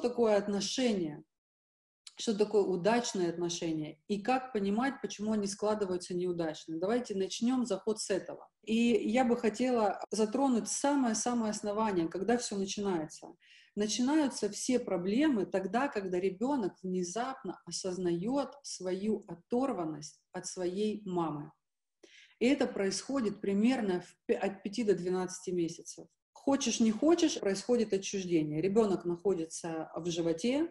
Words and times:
такое 0.00 0.36
отношение, 0.36 1.24
что 2.16 2.36
такое 2.36 2.62
удачные 2.62 3.30
отношения 3.30 3.98
и 4.06 4.20
как 4.20 4.52
понимать, 4.52 5.00
почему 5.00 5.32
они 5.32 5.46
складываются 5.46 6.14
неудачно. 6.14 6.78
Давайте 6.78 7.14
начнем 7.14 7.64
заход 7.66 8.00
с 8.00 8.10
этого. 8.10 8.48
И 8.62 8.74
я 9.10 9.24
бы 9.24 9.36
хотела 9.36 10.00
затронуть 10.10 10.68
самое-самое 10.68 11.50
основание, 11.50 12.08
когда 12.08 12.36
все 12.38 12.56
начинается. 12.56 13.28
Начинаются 13.74 14.50
все 14.50 14.78
проблемы 14.78 15.46
тогда, 15.46 15.88
когда 15.88 16.20
ребенок 16.20 16.74
внезапно 16.82 17.60
осознает 17.64 18.50
свою 18.62 19.24
оторванность 19.26 20.20
от 20.32 20.46
своей 20.46 21.02
мамы. 21.06 21.50
И 22.38 22.46
это 22.46 22.66
происходит 22.66 23.40
примерно 23.40 24.04
от 24.28 24.62
5 24.62 24.86
до 24.86 24.94
12 24.94 25.54
месяцев. 25.54 26.06
Хочешь, 26.44 26.80
не 26.80 26.90
хочешь, 26.90 27.38
происходит 27.38 27.92
отчуждение. 27.92 28.60
Ребенок 28.60 29.04
находится 29.04 29.92
в 29.94 30.10
животе, 30.10 30.68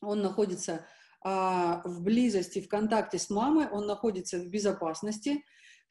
он 0.00 0.22
находится 0.22 0.86
а, 1.20 1.82
в 1.84 2.02
близости, 2.02 2.62
в 2.62 2.68
контакте 2.68 3.18
с 3.18 3.28
мамой, 3.28 3.68
он 3.68 3.86
находится 3.86 4.38
в 4.38 4.48
безопасности. 4.48 5.44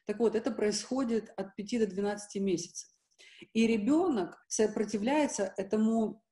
Так 0.05 0.17
вот, 0.17 0.33
это 0.33 0.49
происходит 0.49 1.31
от 1.37 1.55
5 1.55 1.81
до 1.81 1.85
12 1.85 2.41
месяцев. 2.41 2.89
И 3.53 3.67
ребенок 3.67 4.43
сопротивляется 4.47 5.53
этому 5.57 6.23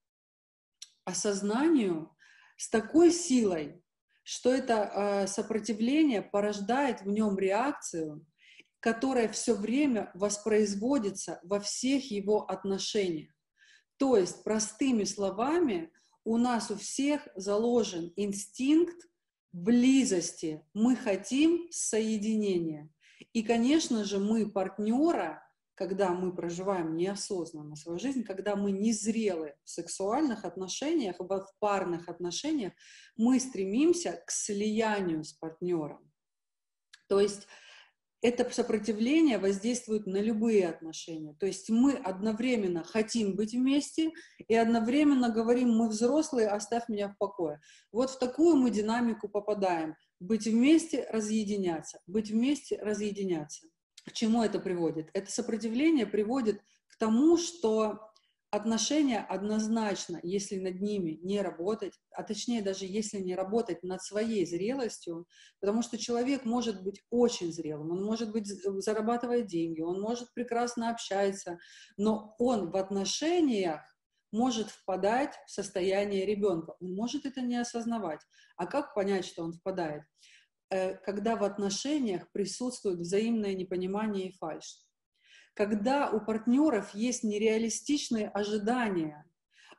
осознанию 1.06 2.16
с 2.58 2.68
такой 2.68 3.12
силой, 3.12 3.84
что 4.24 4.52
это 4.52 4.74
э, 4.74 5.28
сопротивление 5.28 6.24
порождает 6.24 7.02
в 7.02 7.10
нем 7.10 7.38
реакцию, 7.38 8.26
которая 8.80 9.28
все 9.30 9.54
время 9.54 10.12
воспроизводится 10.14 11.40
во 11.44 11.60
всех 11.60 12.12
его 12.12 12.50
отношениях. 12.50 13.34
То 13.98 14.16
есть, 14.18 14.44
простыми 14.44 15.04
словами, 15.04 15.92
у 16.24 16.38
нас 16.38 16.72
у 16.72 16.76
всех 16.76 17.28
заложен 17.36 18.14
инстинкт 18.16 19.08
близости. 19.52 20.64
Мы 20.74 20.96
хотим 20.96 21.68
соединения. 21.72 22.90
И, 23.34 23.44
конечно 23.44 24.06
же, 24.06 24.20
мы 24.20 24.50
партнера, 24.50 25.44
когда 25.76 26.12
мы 26.12 26.36
проживаем 26.36 26.96
неосознанно 26.96 27.76
свою 27.76 28.00
жизнь, 28.00 28.24
когда 28.24 28.56
мы 28.56 28.72
незрелы 28.72 29.56
в 29.64 29.70
сексуальных 29.70 30.46
отношениях, 30.46 31.18
в 31.20 31.48
парных 31.60 32.10
отношениях, 32.10 32.74
мы 33.18 33.40
стремимся 33.40 34.24
к 34.26 34.32
слиянию 34.32 35.24
с 35.24 35.34
партнером. 35.34 36.10
То 37.08 37.20
есть 37.20 37.48
это 38.22 38.50
сопротивление 38.52 39.38
воздействует 39.38 40.06
на 40.06 40.18
любые 40.18 40.68
отношения. 40.68 41.36
То 41.40 41.46
есть 41.46 41.70
мы 41.70 41.94
одновременно 41.94 42.84
хотим 42.84 43.36
быть 43.36 43.54
вместе 43.54 44.12
и 44.48 44.56
одновременно 44.56 45.30
говорим, 45.30 45.70
мы 45.70 45.88
взрослые, 45.88 46.50
оставь 46.50 46.90
меня 46.90 47.10
в 47.10 47.18
покое. 47.18 47.62
Вот 47.92 48.10
в 48.10 48.20
такую 48.20 48.58
мы 48.58 48.72
динамику 48.72 49.30
попадаем. 49.30 49.96
Быть 50.20 50.48
вместе, 50.48 51.08
разъединяться. 51.10 52.00
Быть 52.08 52.30
вместе, 52.30 52.78
разъединяться. 52.82 53.68
К 54.06 54.12
чему 54.12 54.44
это 54.44 54.60
приводит? 54.60 55.10
Это 55.14 55.32
сопротивление 55.32 56.06
приводит 56.06 56.62
к 56.88 56.98
тому, 56.98 57.38
что 57.38 58.09
отношения 58.52 59.20
однозначно, 59.20 60.20
если 60.24 60.58
над 60.58 60.82
ними 60.82 61.20
не 61.22 61.42
работать, 61.42 61.94
а 62.12 62.24
точнее 62.24 62.62
даже 62.62 62.86
если 62.86 63.20
не 63.20 63.36
работать 63.36 63.84
над 63.84 64.02
своей 64.02 64.46
зрелостью, 64.46 65.28
потому 65.60 65.82
что 65.82 65.98
человек 65.98 66.46
может 66.46 66.84
быть 66.84 67.04
очень 67.10 67.54
зрелым, 67.54 67.92
он 67.92 68.04
может 68.04 68.32
быть 68.32 68.48
зарабатывает 68.48 69.48
деньги, 69.48 69.82
он 69.82 70.02
может 70.02 70.34
прекрасно 70.34 70.90
общаться, 70.90 71.60
но 71.98 72.36
он 72.40 72.72
в 72.72 72.76
отношениях 72.76 73.82
может 74.32 74.70
впадать 74.70 75.36
в 75.48 75.52
состояние 75.52 76.26
ребенка. 76.26 76.76
Он 76.80 76.94
может 76.94 77.26
это 77.26 77.42
не 77.42 77.58
осознавать. 77.58 78.22
А 78.58 78.68
как 78.68 78.94
понять, 78.94 79.26
что 79.26 79.44
он 79.44 79.54
впадает? 79.54 80.04
Э, 80.70 80.96
когда 80.98 81.36
в 81.36 81.44
отношениях 81.44 82.32
присутствует 82.32 83.00
взаимное 83.00 83.56
непонимание 83.56 84.30
и 84.30 84.38
фальшь 84.38 84.78
когда 85.60 86.10
у 86.10 86.22
партнеров 86.22 86.96
есть 86.96 87.26
нереалистичные 87.26 88.30
ожидания 88.30 89.26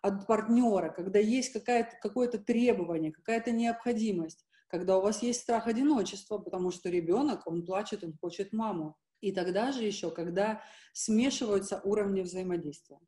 от 0.02 0.26
партнера, 0.26 0.90
когда 0.90 1.18
есть 1.18 1.54
какое-то 1.54 2.38
требование, 2.38 3.12
какая-то 3.12 3.50
необходимость, 3.50 4.44
когда 4.68 4.98
у 4.98 5.00
вас 5.00 5.22
есть 5.22 5.40
страх 5.40 5.68
одиночества, 5.68 6.36
потому 6.36 6.70
что 6.70 6.90
ребенок, 6.90 7.46
он 7.46 7.64
плачет, 7.64 8.04
он 8.04 8.12
хочет 8.20 8.52
маму. 8.52 8.98
И 9.22 9.32
тогда 9.32 9.72
же 9.72 9.82
еще, 9.82 10.10
когда 10.10 10.60
смешиваются 10.92 11.80
уровни 11.82 12.20
взаимодействия. 12.20 12.98